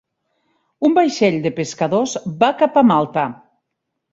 Un 0.87 0.95
vaixell 0.99 1.37
de 1.43 1.51
pescadors 1.59 2.17
va 2.47 2.51
cap 2.63 2.81
a 2.83 2.87
Malta 2.93 3.29